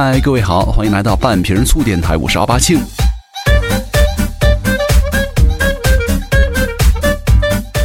[0.00, 2.78] 嗨，各位好，欢迎来到半瓶醋电台，我是奥巴庆。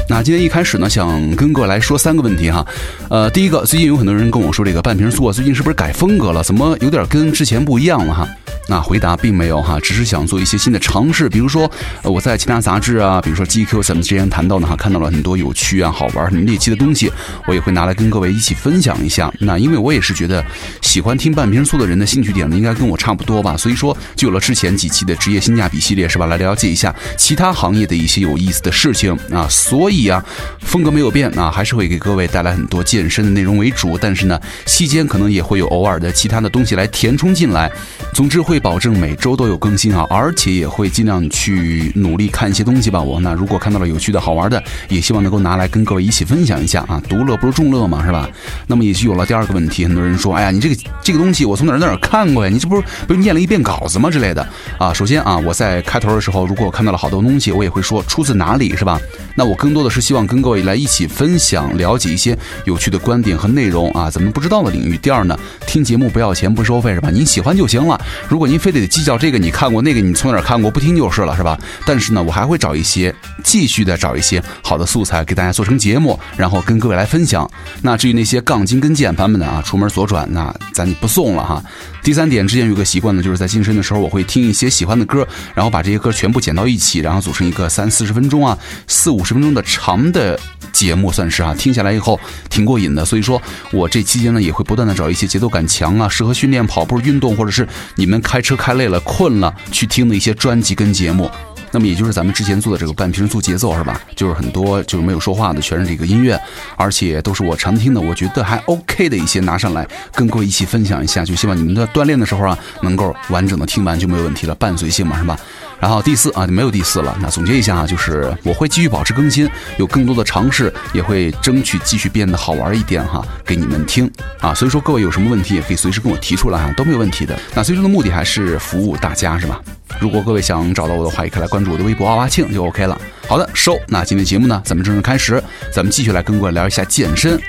[0.07, 2.63] 那今天一开始呢，想跟各位来说三个问题哈。
[3.09, 6.43] 呃，第一个，最近有很多人跟我说，这个半瓶醋啊，最近是不是改风格了？
[6.43, 8.29] 怎么有点跟之前不一样了哈？
[8.73, 11.29] 那回答并没有哈，只是想做一些新的尝试。
[11.29, 11.69] 比如说，
[12.01, 17.11] 我在其他杂志啊，比如说 GQ，咱们之前谈到的哈，看到了很多有趣啊、好玩、很猎奇的东西，
[17.45, 19.31] 我也会拿来跟各位一起分享一下。
[19.37, 20.43] 那因为我也是觉得，
[20.81, 23.55] 喜欢听半瓶醋的人的兴趣点呢，应该跟我差不多吧。
[23.55, 26.25] 所以说，就有了之前几期的职业性价比系列，是吧？
[26.25, 29.47] 来了解一下其他行业的一些有意思的事情啊。
[29.51, 30.25] 所以啊，
[30.61, 33.99] 风格没有变啊，还是会给各位带来很多健身的内容为主。
[33.99, 37.71] 但是呢，期间可能也会有偶尔的其他的东西来填充进来。
[38.15, 43.01] 总之会保证每周都有更新啊，而且也会尽量去努力看一些东西吧。
[43.01, 47.01] 我那如果看到了有趣的好玩的，也希望能够拿来跟各位一起分享一下啊。
[47.09, 48.27] 独乐不如众乐嘛，是吧？
[48.65, 52.49] 那么也就有了第二个问题，很多人说，哎呀，你这个这个东西我从哪儿哪儿看过呀？
[52.49, 54.93] 你这不是不是念了一遍稿子吗之类的啊？
[54.93, 58.97] 首先啊，我在开头的时候，如果我看到了好多东西，我也会说出自哪里，是吧？
[59.35, 64.97] 那我更多的是希望跟各位来一起分享，了解一些有趣的观点和内容啊，咱们不知道的领域。
[64.97, 67.09] 第二呢，听节目不要钱不收费，是吧？
[67.09, 67.99] 您喜欢就行了。
[68.29, 71.57] 如果如果您非得计较这个，你看过那个，你从哪儿看过，不听就是了，是吧？
[71.85, 77.49] 但是呢，我还会找一些继续的找一些好的素材给大家做成节目，然后跟各位来分享。
[77.81, 81.63] 那至于那些杠精跟键盘们的啊，出门左转，那咱就不送了哈。
[82.03, 90.37] 第三点，之前有个习惯呢，就是在健身的时候，我会听一些喜欢的歌，然后把这些歌全部剪到一起，然后组成一个三四十分钟啊，四五十分钟的长的
[90.73, 93.05] 节目，算是啊，听下来以后挺过瘾的。
[93.05, 101.29] 所以说我这期间呢，也会不断的找一些节奏感强啊，适合训练、跑步、运动，或者是你们看开车开累了、困了去听的一些专辑跟节目。
[101.73, 103.99] 那么也就是咱们之前做的这个半瓶醋节奏是吧？
[104.15, 106.39] 就是很多就是没有说话的，全是这个音乐，
[106.77, 111.25] 而且都是我常听的，我觉得还 OK 的一些拿上来跟各位一起分享一下。
[111.25, 115.35] 就希望你们在锻炼的时候啊，能够完整的听完就没有问题了，伴随性嘛是吧？
[115.79, 117.17] 然后第四啊就没有第四了。
[117.19, 124.53] 那总结一下啊，就是我会继续保持更新，有更多的尝试，也会争取继续变得好玩一点哈，给你们听啊。
[124.53, 127.37] 所以说各位有什么问题也可以随时跟我提出来哈，都没有问题的。
[127.55, 129.59] 那最终的目的还是服务大家是吧？
[129.99, 132.99] 如果各位想找到我的话，也可以来关注我的微博阿巴庆就 OK 了。
[133.27, 133.79] 好的，收。
[133.87, 137.39] 那今天节目呢，咱们正式开始，咱们继续来跟各位聊一下健身。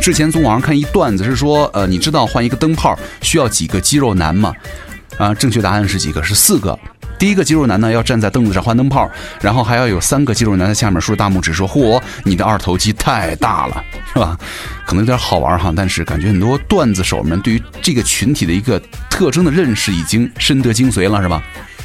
[0.00, 4.52] 之前从网上看一段子是说，呃，你知道换一个灯泡需要几个肌肉男吗？
[5.18, 6.22] 啊，正确答案是几个？
[6.22, 6.78] 是四个。
[7.18, 9.10] 第一个肌肉男呢要站在凳子上换灯泡，
[9.40, 13.82] 然后还要有三个肌肉男在下面竖大拇指说：“嚯，你的二头肌太大了，
[14.12, 14.38] 是吧？”
[14.86, 21.42] 可能有点好玩哈，但是感觉很多段子手们对于这个群体的一个特征的认识已经深得精髓了，是吧？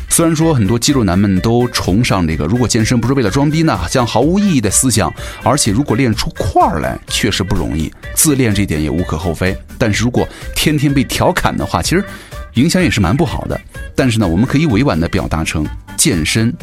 [0.10, 5.12] 虽然说很多肌肉男们都崇尚这个，如果健身不是为了装逼呢，像毫无意义的思想，
[5.42, 9.58] 而且如果练出块儿来确实不容易，自恋这点也无可厚非。
[9.78, 12.04] 但是如果天天被调侃的话，其实
[12.54, 13.60] 影响也是蛮不好的。
[13.96, 15.66] 但是呢，我们可以委婉的表达成
[15.98, 16.54] 健身，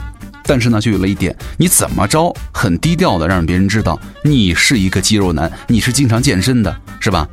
[0.44, 7.28] 但是呢，就有了一点，你怎么着很低调的让别人知道你是一个肌肉男，你是经常健身的，是吧？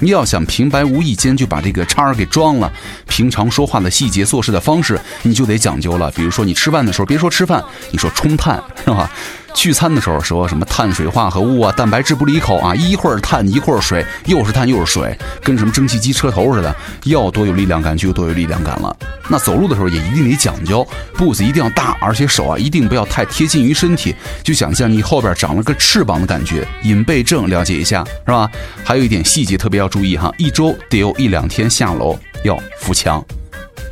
[0.00, 2.72] 你要想平白无意间就把这个叉儿给装了，
[3.06, 6.10] 平常说话的细节、做事的方式，你就得讲究了。
[6.12, 9.10] 比如说，你吃饭的时候，别说吃饭，你说冲碳，是吧？
[9.54, 18.96] 聚餐的时候说什么碳水化合物啊，蛋白质不离口啊，一会儿碳一会儿水，又是碳又是水，跟什么蒸汽机车头似的，要多有力量感就有多有力量感了。
[19.28, 20.84] 那走路的时候也一定得讲究，
[21.16, 24.12] 步子一定要大，而且手啊一定不要太贴近于身体，
[24.42, 26.66] 就想象你后边长了个翅膀的感觉。
[26.82, 28.50] 引背正了解一下是吧？
[28.82, 33.22] 还有一点细节特别要注意哈，一周得有一两天下楼要扶墙，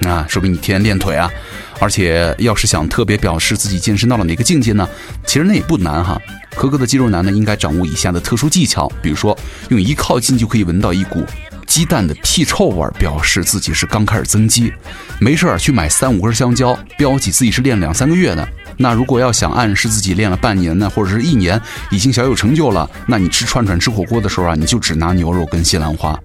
[0.06, 1.30] 啊，说明你天天练腿啊。
[1.78, 4.88] 而且，要是想特别表示自己健身到了哪个境界呢？
[5.26, 6.18] 其实那也不难哈。
[6.54, 9.36] 合格的肌肉男呢，应该掌握以下的特殊技巧，比如说，
[9.68, 11.26] 用一靠近就可以闻到一股
[11.66, 14.72] 鸡蛋的屁臭味儿，表示自己是刚开始增肌。
[15.18, 18.48] 没事儿去买三五根香蕉，标记自己是练两三个月的。
[18.76, 21.60] 那如果要想暗示自己练了半年呢，或者是一年，
[21.90, 26.18] 已经小有成就了，那你吃串串、吃火锅的时候啊，你就只拿牛肉跟西兰花。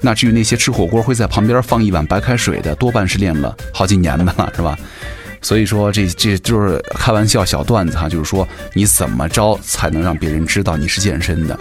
[0.00, 4.78] 那至于那些吃火锅会在旁边放一碗白开水的，多半是练了好几年的了， 是吧？
[5.40, 11.58] 所以说这这就是开玩笑小段子哈，就是说你怎么着才能让别人知道你是健身的，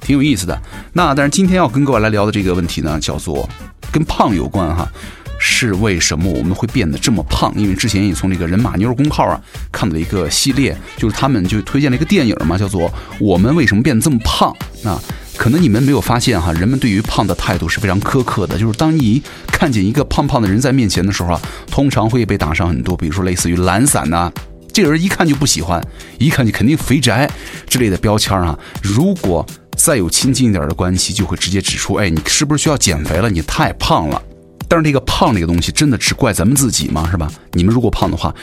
[0.00, 0.60] 挺有意思的。
[0.92, 3.48] 那但是今天要跟各位来聊的这个问题呢，叫做
[3.90, 4.90] 跟胖有关哈。
[5.38, 7.52] 是为什么我们会变得这么胖？
[7.56, 9.40] 因为之前也从这个人马妞公号啊
[9.70, 12.88] 看到了一个系列，就是他们就推荐了一个电影嘛，叫做
[13.18, 14.54] 《我们为什么变得这么胖》
[14.88, 15.00] 啊。
[15.36, 18.56] 可能你们没有发现哈，人们对于胖的态度是非常苛刻的。
[18.56, 24.30] 就是当你看见一个胖胖的人在面前的时候啊，通常会被打上很多，比如说类似于懒散呐，
[24.72, 25.84] 这人一看就不喜欢，
[26.18, 27.28] 一看就肯定肥宅
[27.66, 28.56] 之类的标签啊。
[28.80, 29.44] 如果
[29.76, 33.28] 再有亲近一点的关系，就会直接指出，哎，你是不是需要减肥了？
[33.28, 34.22] 你太胖了。
[34.68, 37.08] 但是这个胖这个东西，真的只怪咱们自己吗？
[37.10, 37.30] 是吧？
[37.52, 38.34] 你们如果胖的话，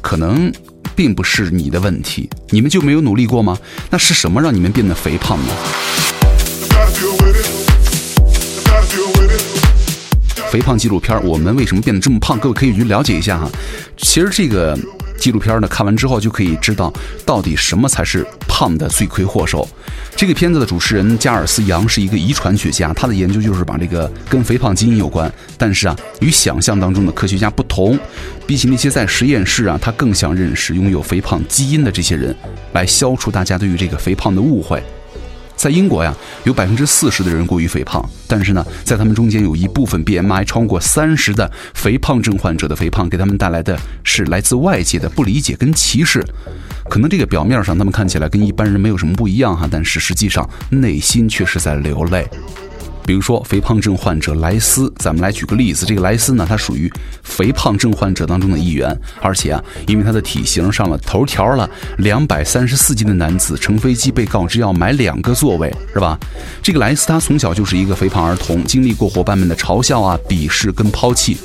[0.00, 0.52] 可能
[0.96, 3.56] 并不是你的问题，你们就没有努力过吗？
[3.90, 5.52] 那是什么让你们变得肥胖呢？
[10.50, 12.38] 肥胖纪录片，我们为什么变得这么胖？
[12.38, 13.48] 各位可以去了解一下哈。
[13.96, 14.78] 其实这个
[15.22, 16.92] 纪录片呢，看完之后就可以知道
[17.24, 19.68] 到底什么才是胖的罪魁祸首。
[20.16, 25.32] 这个片子的主持人加尔斯杨是一个遗传学家，他的研究就是把这个跟肥胖基因有关。
[25.56, 27.96] 但是啊，与想象当中的科学家不同，
[28.48, 32.34] 比起那些在实验室啊，他更想认识拥有肥胖基因的这些人，
[32.72, 34.82] 来消除大家对于这个肥胖的误会。
[35.62, 36.12] 在英国呀，
[36.42, 46.20] 有百分之四十的人过于肥胖，但是呢，在他们中间有一部分 BMI 超过三十的肥胖症患者的肥胖给他们带来的是来自外界的不理解跟歧视。
[46.90, 52.28] 可能这个表面上他们看起来跟一般人没有什么不一样哈，但是实际上内心却是在流泪。
[53.04, 55.84] 比如说肥胖症患者莱斯，咱们来举个例子。
[55.84, 56.90] 这个莱斯呢，他属于
[57.22, 61.68] 肥胖症患者当中的一员，而且啊，因为他的体型上了头条了，
[61.98, 66.18] 两百三十四斤的男子乘飞机被告知要买两个座位，是吧？
[66.62, 71.36] 这个莱斯他从小就是一个肥胖儿童，经历过伙伴们的嘲笑啊、鄙视跟抛弃，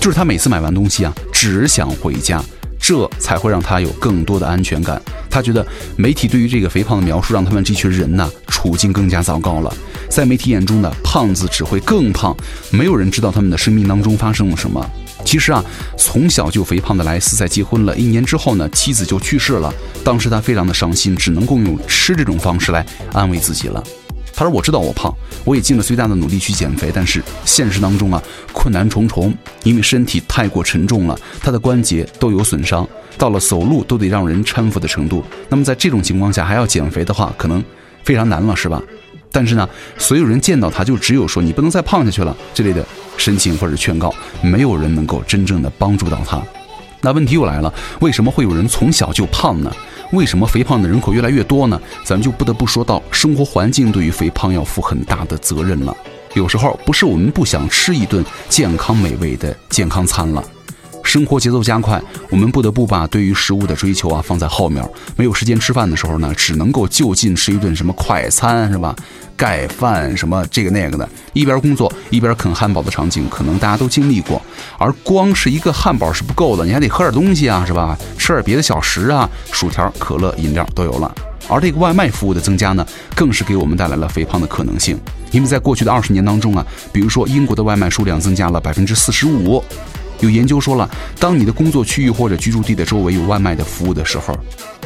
[0.00, 2.42] 就是他每次买完东西啊，只想回家。
[2.86, 5.00] 这才会让他有更多的安全感。
[5.30, 5.66] 他觉得
[5.96, 9.74] 媒体对于这个肥胖的描述，让他们这群人呢处境更加糟糕了。
[10.14, 12.36] 在媒体眼中的胖子只会更胖，
[12.70, 14.88] 没有人知道他们的生命当中发生了什么。
[15.24, 15.60] 其实啊，
[15.98, 19.74] 从小就肥胖的莱斯在结婚了一年之后呢，妻子就去世了。
[20.04, 23.82] 当时他非常的伤心，只能够用吃这种方式来安慰自己了。
[24.32, 25.12] 他说：“我知道我胖，
[25.44, 28.22] 我也尽了最大的努力去减肥，但是现实当中啊，
[28.52, 32.88] 困难重重，因为身体太过沉重了，他的关节都有损伤，
[33.18, 35.24] 到了走路都得让人搀扶的程度。
[35.48, 37.60] 那么在这种情况下还要减肥的话，可能
[38.04, 38.80] 非常难了，是吧？
[39.34, 42.86] 但是呢，所有人见到他就只有说你不能再胖下去了这类的
[43.16, 46.40] 申请或者劝告，没有人能够真正的帮助到他。
[47.00, 49.70] 那问题又来了，为什么会有人从小就胖呢？”
[50.12, 51.80] 为什么肥胖的人口越来越多呢？
[52.04, 55.96] 咱们就不得不说到生活环境对于肥胖要负很大的责任了。
[56.34, 60.44] 有时候不是我们不想吃一顿健康美味的健康餐了。
[61.04, 64.82] 生活节奏加快，我们不得不把对于食物的追求啊放在后面。
[65.14, 68.96] 没有时间吃饭的时候呢，只能够就近吃一顿什么快餐，是吧？
[69.36, 74.40] 盖饭什么这个那个的，一边工作一边啃汉堡的场景，可能大家都经历过。
[74.78, 77.96] 而光是一个汉堡是不够的，你还得喝点东西啊，是吧？
[78.16, 81.14] 吃点别的小食啊，薯条、可乐、饮料都有了。
[81.48, 84.98] 而这个外卖服务的增加呢，更是给我们带来了肥胖的可能性。
[85.30, 89.62] 因为在过去的二十年当中啊，比如说英国的外卖数量增加了百分之四十五。
[90.24, 90.88] 有研究说了，
[91.20, 94.34] 当你的工作区域或者居住地的周围有外卖的服务的时候，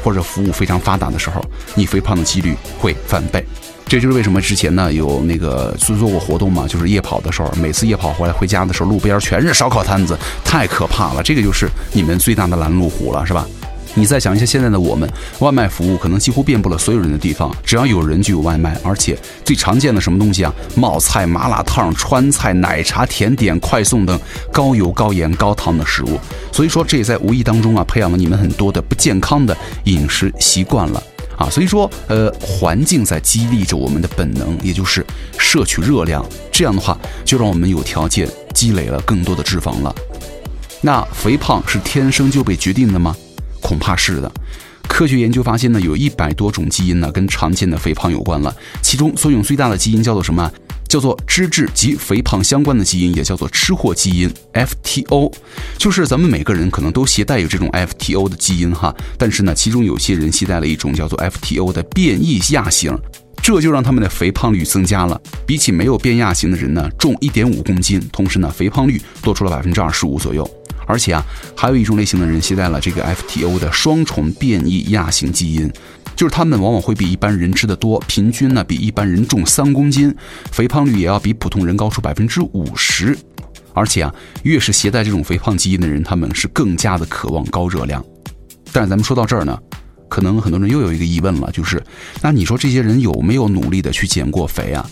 [0.02, 1.40] 或者服务非常发达的时候，
[1.74, 3.44] 你肥胖的几率会翻倍。
[3.86, 11.22] 这就是为什么之前呢有那个做做过活动嘛，就是夜跑的时候，每次夜跑回来回家的时候，路边全是烧烤摊子，太可怕了。
[11.22, 13.46] 这个就是你们最大的拦路虎了，是吧？
[13.98, 15.10] 你再想一下，现在的我们，
[15.40, 20.54] 外卖服务可能几乎遍布了所有人的地方，只要有人就有外卖，而且最常见的什么东西啊？
[20.76, 24.18] 冒菜、麻辣烫、川菜、奶茶、甜点、快送等
[24.52, 26.16] 高油、高盐、高糖的食物。
[26.52, 31.02] 所以说，这也在无意当中啊，培养了你们很多的不健康的饮食习惯了
[31.36, 31.50] 啊。
[31.50, 35.04] 所以说，呃，环境在激励着我们的本能，也就是
[35.38, 36.24] 摄取热量。
[36.52, 39.92] 这样的话，就让我们有条件积累了更多的脂肪了。
[40.80, 43.16] 那肥胖是天生就被决定的吗？
[43.68, 44.32] 恐怕是的，
[44.88, 48.56] 科学研究发现呢，有一百多种基因呢跟常见的肥胖有关了。
[48.80, 50.50] 其中作用最大的基因叫做什么？
[50.88, 55.30] 叫做脂质及肥胖相关的基因，也叫做吃货基因 FTO。
[55.76, 62.98] 就是咱们每个人可能都携带有这种 FTO 的基因哈，但是呢，其中有些人携带了一种叫做 FTO 的变异亚型，
[63.42, 65.20] 这就让他们的肥胖率增加了。
[65.46, 70.50] 比起没有变亚型的人呢，重一点五公斤，同时呢，肥胖率多出了百分之二十五左右。
[70.88, 71.22] 而且啊，
[71.54, 75.70] 还有一种类型的人携带了这个 FTO 的双重变异亚型基因，
[76.16, 80.12] 就是他们往往会比一般人吃的多，平均呢比一般人重三公斤，
[80.50, 83.16] 肥胖率也要比普通人高出百分之五十。
[83.74, 84.12] 而且啊，
[84.44, 88.04] 越是携带这种肥胖基因的人，他们是更加的渴望高热量。
[88.72, 89.56] 但是咱们说到这儿呢，
[90.08, 91.80] 可能很多人又有一个疑问了，就是
[92.22, 94.88] 那你说这些人有没有努力的去减过肥啊？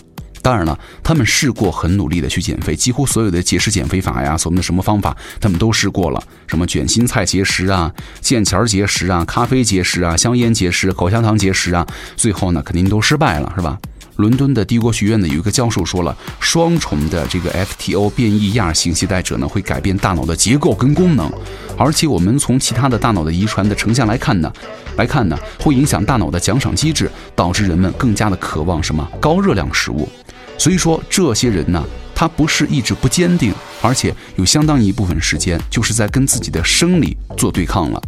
[0.47, 6.23] 当然了，他们试过很努力的去减肥，几乎所有的节食减肥法呀，所谓的什么方法，他们都试过了。
[6.47, 11.85] 什么卷心菜节食啊，腱钱节食啊，咖啡节食啊，香烟节食，口香糖节食啊，
[12.15, 13.77] 最后呢，肯定都失败了，是吧？
[14.15, 21.29] 伦敦的帝国学院呢有一个教授说了，双重的这个 FTO 变异亚型携带者呢会改变大脑的结构跟功能，
[21.77, 24.49] 而且我们从其他的大脑的遗传的成像来看呢，
[24.95, 30.07] 来看呢会影响大脑的奖赏机制，导致人们更加的渴望什么高热量食物。
[30.57, 31.83] 所以说这些人呢，
[32.15, 38.01] 他不是意志不坚定，而且有相当一部分时间就是在跟自己的生理做对抗了。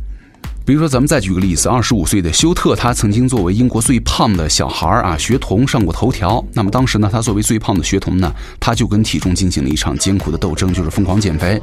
[0.65, 6.43] 比如说，咱们再举个例子，二十五岁的休特，他曾经作为英国最胖的小孩儿啊学童上过头条。
[6.53, 11.59] 那么当时呢，他作为最胖的学童呢，他就跟体重进行了一场艰苦的斗争，就是疯狂减肥。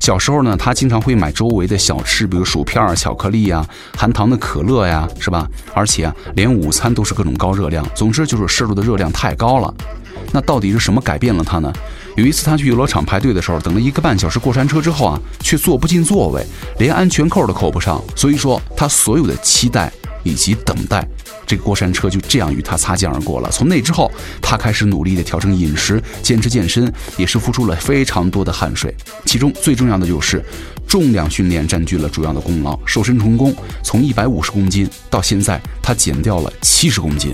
[0.00, 3.64] 小时候呢，他经常会买周围的小吃，比如薯片、巧克力呀、
[3.96, 5.48] 含糖的可乐呀，是吧？
[5.72, 7.88] 而且啊，连午餐都是各种高热量。
[7.94, 9.72] 总之就是摄入的热量太高了。
[10.32, 11.72] 那到底是什么改变了他呢？
[12.16, 16.44] 有一次他去游乐场排队的时候，等了一个半小时过山车之后啊，却坐不进座位，
[16.78, 18.02] 连安全扣都扣不上。
[18.16, 19.92] 所以说他所有的期待
[20.24, 21.06] 以及等待，
[21.46, 23.48] 这个过山车就这样与他擦肩而过了。
[23.52, 24.10] 从那之后，
[24.42, 28.92] 他开始努力的调整饮食，坚持健身，也是付出了非常多的汗水。
[29.24, 30.44] 其中最重要的就是
[30.88, 33.54] 重量训练占据了主要的功劳，瘦身成功，
[33.84, 37.32] 从一百五十公斤到现在他减掉了七十公斤。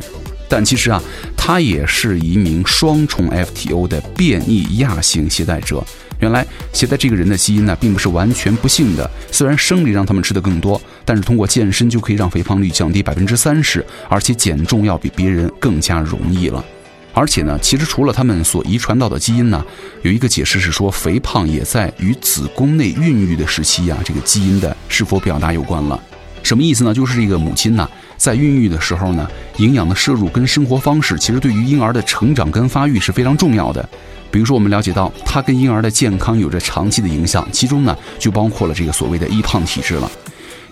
[0.48, 1.02] 但其实啊，
[1.36, 5.84] 他也是一名双重 FTO 的变异亚型携带者。
[6.20, 9.10] 原来携带这个人的基因呢，并不是完全不幸的。
[9.30, 16.64] 虽然生理让他们吃的更多，但是通过健身就可以让肥胖率降低百分之三十，而且减重要比别人更加容易了。
[17.12, 19.64] 而且呢，其实除了他们所遗传到的基因呢，
[20.02, 26.00] 有一个解释是说，肥胖也在与子宫内孕育的时期呀，这个基因的是否表达有关了。
[26.42, 26.94] 什么意思呢？
[26.94, 27.88] 就是这个母亲呢。
[28.24, 29.28] 在孕育的时候呢，
[29.58, 33.86] 营养的摄入跟生活方式，其实对于婴儿的成长跟发育是非常重要的。
[34.30, 40.10] 比如说，我们了解到它跟婴儿的健康有着长期的影响，其中呢就包括了这个所谓的易胖体质了。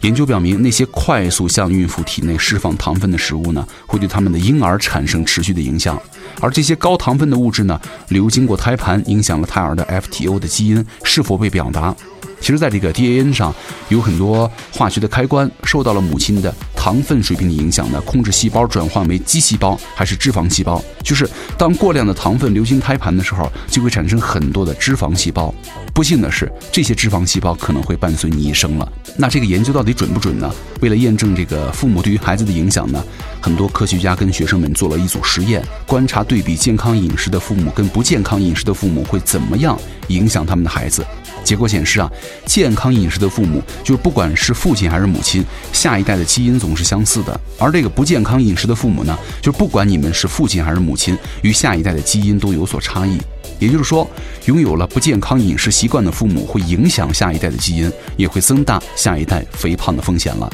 [0.01, 6.01] 研究表明，那些快速向孕妇体内释放糖分的食物呢，会对他们的婴儿产生持续的影响。
[6.41, 7.79] 而这些高糖分的物质呢，
[8.09, 11.95] 流经过胎盘，影响了胎儿的 FTO 的基因是否被表达。
[12.43, 13.55] 其实，在这个 DNA 上
[13.89, 20.83] 有很多化学的开关受到了母亲的糖分水平的影响呢，控制细胞转换为肌细胞还是脂肪细胞。
[21.05, 25.55] 就是当过量的糖分流经胎盘的时候，就会产生很多的脂肪细胞。
[25.95, 28.93] 不幸的是，这些脂肪细胞可能会伴随你一生了。
[29.17, 30.53] 那这个研究到底准不准呢？
[30.81, 33.05] 为了验证这个父母对于孩子的影响呢，
[33.41, 41.05] 很多科学家跟学生们做了一组实验，观察对比健康饮食的父母跟不健康饮食的父母会怎么样影响他们的孩子。
[41.45, 42.11] 结果显示啊，
[42.47, 53.19] 健康饮食的父母，就是不管是父亲还是母亲，下一代的基因总是相似的；而这个不健康饮食的父母呢，就是不管你们是父亲还是母亲，与下一代的基因都有所差异。
[53.59, 54.09] 也就是说，
[54.47, 60.51] 拥有了不健康饮食习惯的父母，会影响下一代的基因，也会增大下一代肥胖的风险了。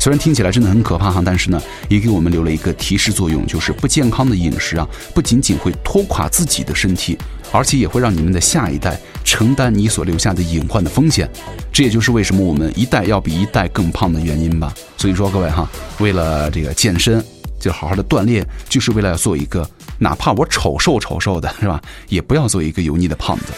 [0.00, 7.18] 虽然听起来真的很可怕哈，但是呢，也给我们留了一个提示作用，就是不健康的饮食啊，不仅仅会拖垮自己的身体，
[7.52, 11.28] 而且也会让你们的下一代承担你所留下的隐患的风险。
[11.72, 14.72] 这也就是为什么我们一代要比一代更胖的原因吧。
[14.96, 17.24] 所以说，各位哈，为了这个健身，
[17.58, 21.80] 就好好的锻炼，就是为了要做一个哪怕我丑瘦丑瘦的，是吧？
[22.08, 23.52] 也不要做一个油腻的胖子。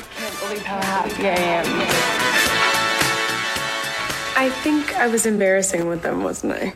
[4.34, 6.72] I think I was embarrassing with them, wasn't I?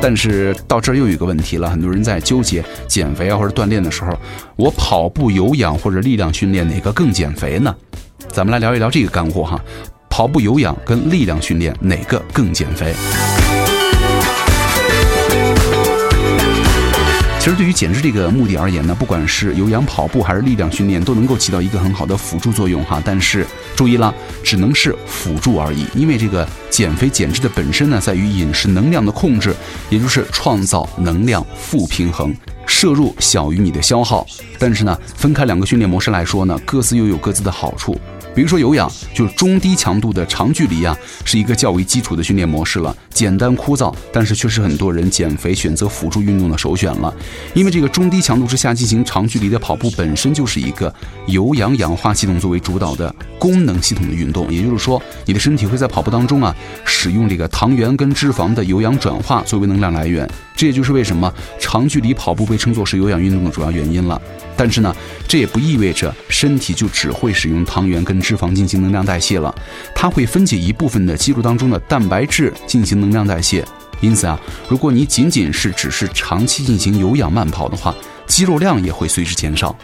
[0.00, 4.16] 但是到这儿又有一个问题了，很多人在纠结减肥啊或者锻炼的时候，
[4.56, 7.74] 我跑步、有氧或者力量训练哪个更减肥呢？
[8.28, 9.60] 咱们来聊一聊这个干货哈，
[10.08, 12.94] 跑步、有氧跟力量训练哪个更减肥？
[17.48, 23.00] 其实对于减脂这个目的而言呢，不管是有氧跑步还是力量训练，都能够起到一个很好的辅助作用哈。
[23.02, 24.14] 但是注意了，
[24.44, 29.54] 只能是辅助而已，因为这个减肥减脂的本身呢，在于饮食能量的控制，
[29.88, 32.36] 也就是创造能量负平衡，
[32.66, 34.26] 摄入小于你的消耗。
[34.58, 37.98] 但是呢，分开两个训练模式来说呢，各自又有各自的好处。
[38.38, 47.12] 比如说有氧，就是中低强度的长距离啊，是一个较为基础的训练模式了，简单枯燥，但是却是很多人减肥选择辅助运动的首选了。
[47.52, 50.94] 因为这个中低强度之下进行长距离的跑步，本身就是一个
[51.26, 56.54] 有氧氧化系统作为主导的功能系统的运动，也就是说，你的身体会在跑步当中啊，
[56.84, 60.30] 使用这个糖原跟脂肪的有氧转化作为能量来源。
[60.54, 64.20] 这也就是为什么长距离跑步被称作是有氧运动的主要原因了。
[64.56, 64.92] 但是呢，
[65.28, 69.54] 这也不意味着身体就只会使用糖原跟脂脂肪进行能量代谢了，
[69.94, 73.64] 它会分解一部分的肌肉当中的蛋白质进行能量代谢。
[74.02, 77.94] 因此啊，如果你仅仅是只是长期进行有氧慢跑的话，
[78.26, 79.74] 肌肉量也会随之减少。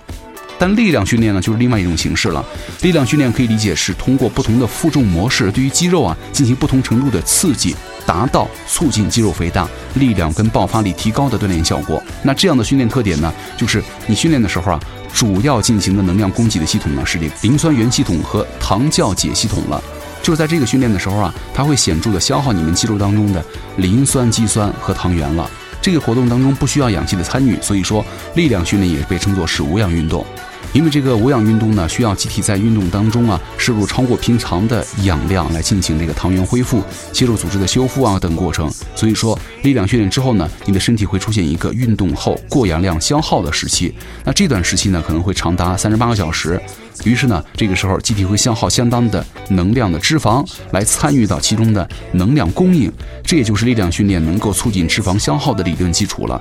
[0.59, 2.45] 但力量训练呢，就是另外一种形式了。
[2.83, 7.75] 力量训练可以理解是通过不同的负重模式，对于肌肉啊进行不同程度的刺激，
[8.07, 12.03] 达到促进肌肉肥大、力量跟爆发力提高的锻炼效果。
[12.23, 14.81] 那这样的训练特点呢，就是你训练的时候啊，
[15.13, 19.83] 主要进行的能量供给的系统呢是这磷酸原系统和糖酵解系统了。
[20.23, 23.45] 就是在这个训练的时候啊，它会显著的消耗你们肌肉当中的
[23.77, 25.49] 磷酸肌酸和糖原了。
[25.83, 28.03] 这个活动当中不需要氧气的参与，所以说
[28.35, 30.25] 力量训练也被称作是无氧运动。
[30.73, 38.71] 因为这个无氧运动呢，需要机体在运动当中啊摄入超过平常的氧量来进行这个糖原恢复、肌肉组织的修复啊等过程。
[38.95, 43.95] 所以说力量训练之后呢，你的身体会出现一个运动后过氧量消耗的时期。
[44.25, 46.61] 那这段时期呢，可能会长达三十八个小时。
[47.05, 52.93] 于是呢，这个时候机体会消耗相当的能量的脂肪来参与到其中的能量供应，
[53.25, 56.41] 这也就是力量训练能够促进脂肪消耗的理论基础了。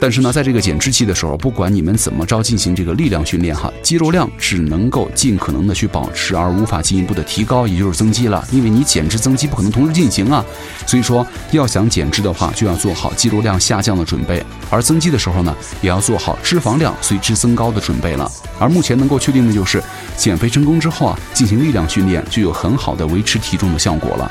[0.00, 8.46] 但是呢，在这个减脂期的时候，不管你们怎么着进行这个力量训练哈，肌肉量只能够尽可能的去保持，而无法进一步的提高，也就是增肌了。
[8.52, 10.44] 因为你减脂增肌不可能同时进行啊，
[10.86, 15.52] 所以说要想减脂的话，就要做好肌肉量下降的准备，而增肌的时候呢，
[15.82, 18.30] 也要做好脂肪量随之增高的准备了。
[18.60, 19.82] 而目前能够确定的就是，
[20.16, 24.30] 减肥成功之后啊，进行力量训练就有很好的维持体重的效果了。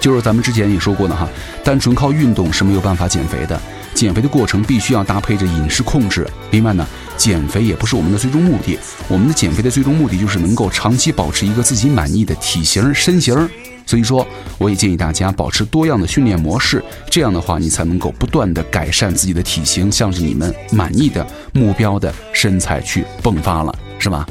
[0.00, 1.28] 就是咱们之前也说过的哈，
[1.62, 3.60] 单纯靠运动是没有办法减肥的。
[3.94, 6.26] 减肥的过程必须要搭配着饮食控制。
[6.50, 13.48] 另外呢，减肥也不是我们的最终目的，我们的减肥的最终目的就是能够长期保持一个自己满意的体型身形。
[13.84, 14.26] 所以说，
[14.58, 24.24] 我也建议大家保持多样的训练模式，这样的话你才能够不断的改善自己的体型，向着你们满意的目标的身材去迸发了，是吧？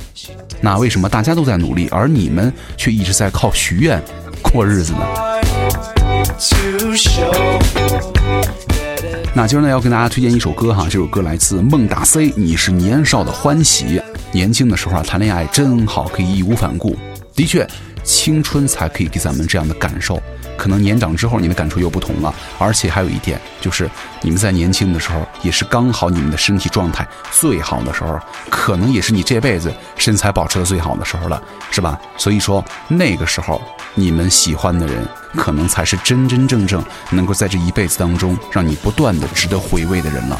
[0.61, 4.01] 那为什么大家都在努力，而你们却一直在靠许愿
[4.41, 5.01] 过日子呢？
[9.33, 14.01] 那今儿呢要跟大家推荐一首歌哈，这首歌来自孟大 C，你是年少的欢喜。
[14.31, 16.95] 年轻的时候啊谈恋爱真好，可以义无反顾。
[17.35, 17.67] 的确，
[18.03, 20.21] 青春才可以给咱们这样的感受。
[20.57, 22.33] 可能年长之后，你的感触又不同了。
[22.59, 23.89] 而且还有一点，就是
[24.21, 31.41] 你们在年轻的时候，也是刚好你们的身体状态最好的时候，可能也是你这辈子身材保持的最好的时候了，
[31.71, 31.99] 是吧？
[32.15, 33.59] 所以说那个时候，
[33.95, 35.03] 你们喜欢的人，
[35.35, 40.39] 可能才是真真正正能够在这一辈子当中让你不断的值得回味的人了。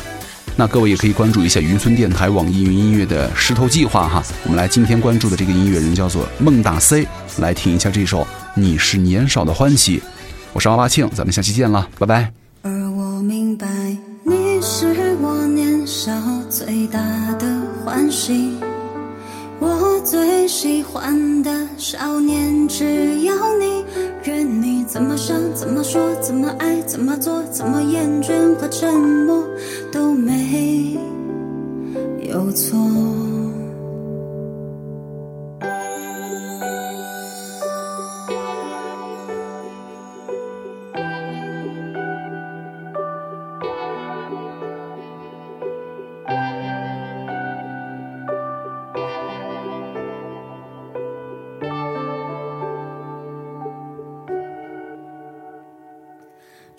[0.58, 4.22] 那各位也可以关注一下云村电台、网易云音乐的石头计划哈。
[4.44, 7.08] 我们来今天关注的这个音乐人叫做孟大 C，
[7.40, 8.22] 来听一下这首
[8.54, 10.00] 《你是年少的欢喜》。
[10.52, 12.34] 我是阿巴庆，咱们下期见了，拜拜。
[12.64, 13.66] 而我明白，
[14.24, 16.12] 你是我年少
[16.50, 17.00] 最大
[17.40, 17.48] 的
[17.86, 18.58] 欢喜，
[19.58, 23.86] 我最喜欢的少年，只要你，
[24.24, 29.44] 任你怎么想、怎么说、怎么爱、怎么做、怎么厌倦和沉默，
[29.92, 30.96] 都没
[32.30, 32.78] 有错。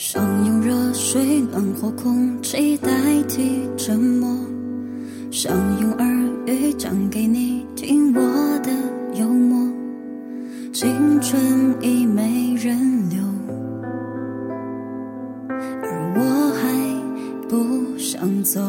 [0.04, 2.90] 想用热水暖和空气代
[3.28, 4.36] 替沉默，
[5.30, 8.20] 想用耳语讲给你听我
[8.64, 8.72] 的
[9.14, 9.72] 幽默。
[10.72, 11.40] 青春
[11.80, 12.76] 已没人
[13.10, 13.22] 留，
[15.48, 18.60] 而我还不想走。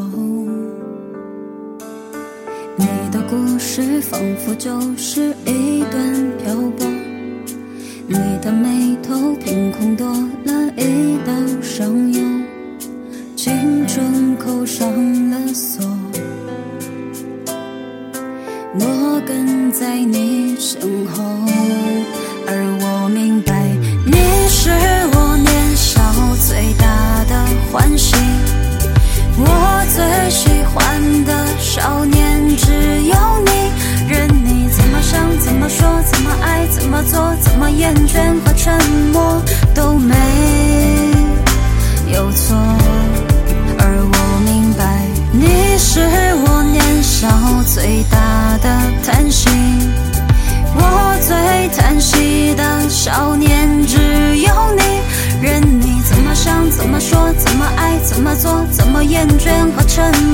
[2.77, 5.72] 你的故事仿佛就是一。
[8.13, 10.05] 你的眉头凭空多
[10.45, 12.21] 了一道伤忧，
[13.35, 14.87] 青春扣上
[15.31, 15.83] 了锁，
[18.75, 21.23] 我跟在你身后，
[22.45, 23.67] 而我明白，
[24.05, 24.13] 你
[24.47, 24.69] 是
[25.15, 26.03] 我年少
[26.47, 28.15] 最大的欢喜，
[29.39, 33.15] 我最喜欢的少年只有，
[35.13, 38.73] 想，怎么说，怎么爱，怎么做，怎么厌倦和沉
[39.13, 39.39] 默
[39.75, 40.15] 都没
[42.11, 42.55] 有错，
[43.77, 45.99] 而我明白，你是
[46.45, 47.27] 我年少
[47.75, 48.67] 最大的
[49.05, 49.47] 叹息，
[50.75, 50.81] 我
[51.21, 53.99] 最叹息的少年只
[54.39, 54.81] 有你，
[55.43, 60.32] 任你怎么想，怎么说，怎么爱，怎么做，怎么厌倦和沉默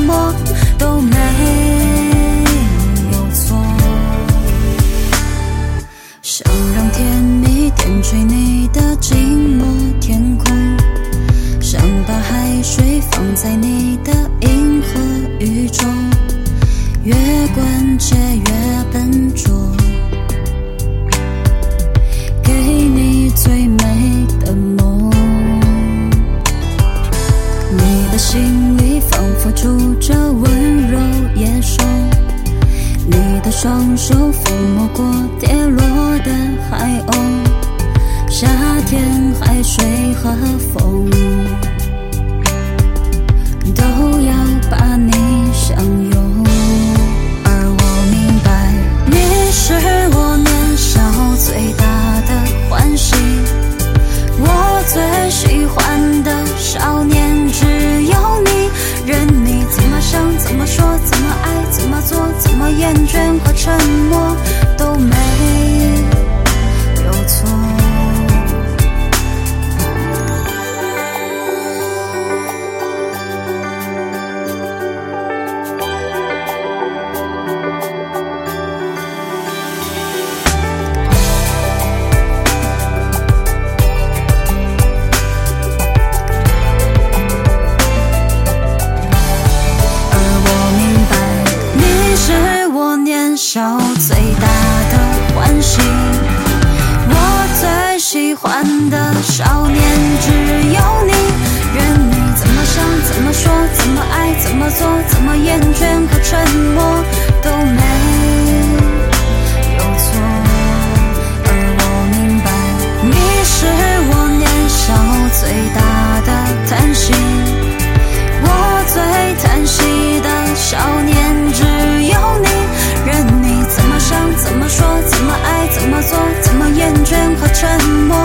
[126.41, 128.17] 怎么厌倦和沉默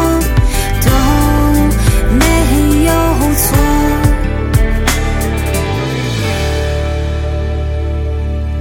[0.83, 0.91] 都
[2.19, 2.25] 没
[2.85, 2.91] 有
[3.35, 3.45] 错。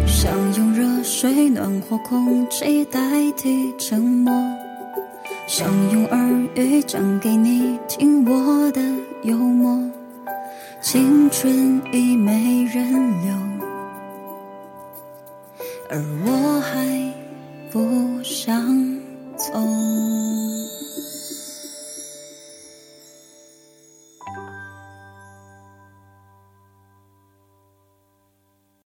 [0.05, 2.99] 想用热水暖和空气代
[3.37, 4.33] 替沉默？
[5.47, 6.19] 想用耳
[6.55, 8.81] 语讲给你听我的
[9.23, 9.77] 幽默。
[10.81, 12.91] 青春已没人
[13.23, 13.33] 留
[15.89, 17.13] 而我还
[17.71, 19.02] 不想
[19.43, 20.69] 从